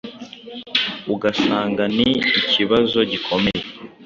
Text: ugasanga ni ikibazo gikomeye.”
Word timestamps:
ugasanga 1.13 1.83
ni 1.97 2.09
ikibazo 2.41 2.97
gikomeye.” 3.11 3.61